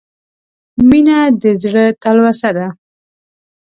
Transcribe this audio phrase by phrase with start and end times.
[0.87, 2.67] •مینه د زړه تلوسه ده.